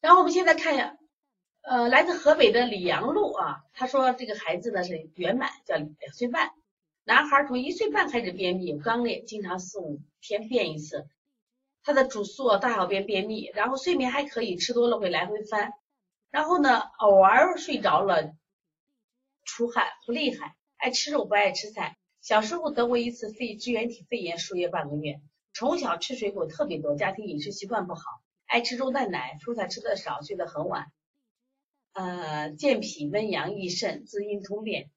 [0.00, 0.96] 然后我们现在看一下，
[1.62, 6.50] 呃，来自河北的李阳路啊，他说这个孩子呢是圆满，叫两岁半，
[7.04, 11.06] 男孩从一岁半开始便秘，有肛裂，经常四五天便一次。
[11.82, 15.72] 他的主诉大小便便秘，然后睡眠还可以，吃多了会来回翻，
[16.30, 18.34] 然后呢偶尔睡着了
[19.44, 21.96] 出汗不厉害，爱吃肉不爱吃菜。
[22.20, 25.20] 小时候得过一次肺支原体肺炎，输液半个月。
[25.54, 28.02] 从小吃水果特别多，家庭饮食习惯不好，
[28.48, 30.90] 爱吃肉蛋奶，蔬菜吃的少，睡得很晚。
[31.92, 34.90] 呃，健脾温阳益肾，滋阴通便。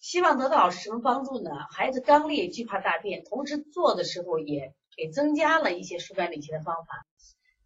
[0.00, 1.50] 希望得到老师什么帮助呢？
[1.70, 7.06] 孩子肛裂，惧怕大便，同时做的时候也给增加了一些疏肝理气的方法。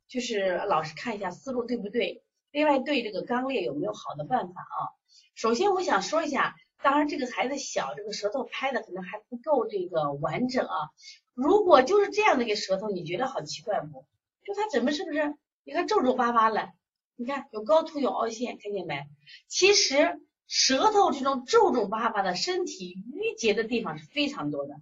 [0.09, 2.25] 就是老师看一下思路对不对？
[2.51, 4.89] 另外对这个肛裂有没有好的办法啊？
[5.35, 6.57] 首先我想说一下。
[6.83, 10.89] 当然，这个孩子小，这个舌头拍的可能还不够这个完整啊。
[11.35, 14.07] 如果就是这样的一个舌头，你觉得好奇怪不？
[14.45, 15.35] 就他怎么是不是？
[15.65, 16.71] 你看皱皱巴巴的，
[17.17, 19.07] 你看有高凸有凹陷，看见没？
[19.47, 24.81] 其实舌头这种皱皱巴巴的，身体淤结的地方是非常多的。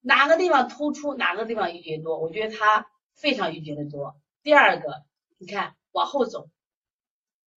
[0.00, 2.18] 哪个地方突出，哪个地方淤结多？
[2.18, 4.14] 我觉得他非常淤结的多。
[4.42, 5.04] 第二个，
[5.36, 6.48] 你看往后走，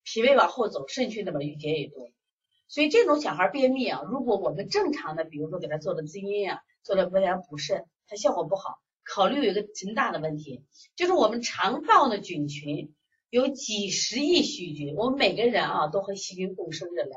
[0.02, 2.10] 脾胃往后走，肾虚那么淤结也多。
[2.66, 8.80] 所以这种小孩便秘啊，如果我们正常的，比如说给他做的滋阴啊，做的温阳补肾，它效果不好。
[9.04, 10.64] 考虑有一个挺大的问题，
[10.96, 12.94] 就是我们肠道的菌群
[13.30, 17.10] 有几十亿细菌，我们每个人啊都和细菌共生着嘞。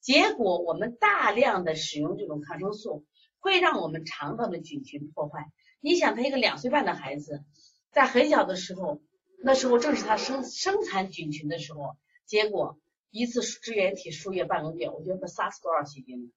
[0.00, 3.04] 结果我们大量的使用这种抗生素，
[3.38, 5.46] 会让我们肠道的菌群破坏。
[5.80, 7.44] 你想，他一个两岁半的孩子，
[7.90, 9.00] 在很小的时候，
[9.42, 11.96] 那时候正是他生生产菌群的时候，
[12.26, 12.78] 结果。
[13.16, 16.30] 一次支原体输液半个月，我觉得杀死多少细菌呢？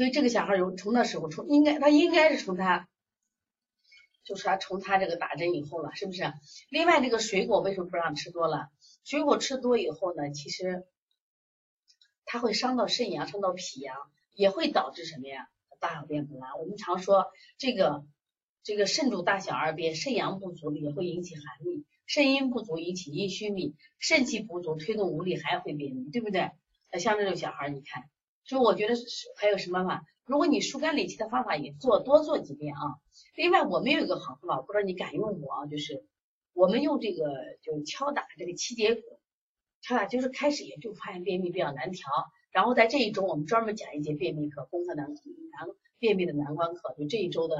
[0.00, 2.88] 所以这个小孩有从那时候从应该他应该是从他，
[4.24, 6.32] 就是他从他这个打针以后了，是不是？
[6.70, 8.70] 另外这个水果为什么不让吃多了？
[9.04, 10.86] 水果吃多以后呢，其实
[12.24, 13.94] 它会伤到肾阳，伤到脾阳，
[14.32, 15.50] 也会导致什么呀？
[15.80, 16.56] 大小便不拉。
[16.56, 17.26] 我们常说
[17.58, 18.02] 这个
[18.62, 21.84] 这个肾主大小二便，肾阳不足也会引起寒秘。
[22.06, 26.52] 肾阴不足引起阴虚秘，肾气不足推动无力还会便秘，对不对？
[26.98, 28.08] 像这种小孩，你看，
[28.44, 29.06] 所以我觉得是
[29.36, 30.04] 还有什么方法？
[30.24, 32.80] 如果你疏肝理气的方法也做多做几遍啊。
[33.36, 35.66] 另外，我们有一个好方法，不知道你敢用不啊？
[35.66, 36.04] 就是
[36.52, 37.24] 我们用这个，
[37.62, 39.02] 就是敲打这个七节骨，
[39.80, 42.08] 敲打就是开始也就发现便秘比较难调，
[42.50, 45.68] 然后在这一周我们专门讲一节便秘课，攻克难难
[45.98, 47.56] 便秘的难关课，就这一周的，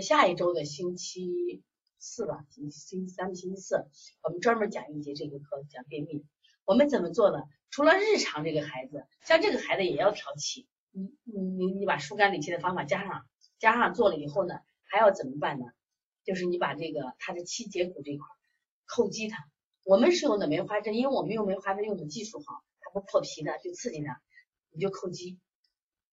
[0.00, 1.62] 下一周的星期。
[2.04, 3.86] 四吧，星星期三、星期四，
[4.24, 6.24] 我们专门讲一节这个课，讲便秘。
[6.64, 7.44] 我们怎么做呢？
[7.70, 13.26] 除了日常这个孩子，像这个孩子也要调气，你你你你把疏肝理气的方法加上，
[13.58, 15.66] 加上做了以后呢，还要怎么办呢？
[16.24, 18.26] 就是你把这个他的七节骨这块
[18.86, 19.44] 叩击它。
[19.84, 24.20] 我们是用的梅花针，因为我们用梅花针用的技术好，它不破皮的，就刺激它，
[24.70, 25.40] 你就叩击。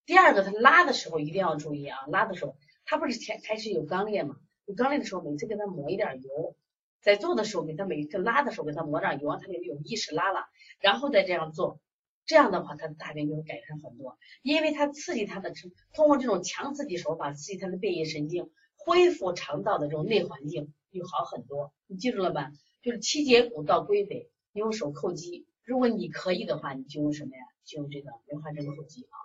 [0.06, 4.38] 第二个，他拉的时候一定要注意啊，拉的时候他不是前开始有肛裂吗？
[4.66, 6.56] 你刚裂的时候，每次给他抹一点油，
[7.02, 10.48] 在做的时候给他每一次拉的时候给他抹点油，他就有意识拉了，
[10.80, 11.80] 然后再这样做，
[12.26, 15.54] 这样的话他的大便就会改善很多，因为他刺激他的
[15.94, 21.74] 通过这种强刺激手法刺激他的便液神经，恢复肠道的这种内环境就好很多。
[21.88, 22.52] 你记住了吧？
[22.82, 25.46] 就是七节骨到龟尾，用手叩击。
[25.64, 27.44] 如果你可以的话，你就用什么呀？
[27.66, 29.16] 就用这个梅花针叩击啊。